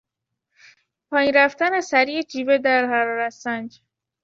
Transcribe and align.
پایین 1.09 1.33
رفتن 1.35 1.81
سریع 1.81 2.21
جیوه 2.21 2.57
در 2.57 2.85
حرارت 2.85 3.31
سنج 3.31 3.81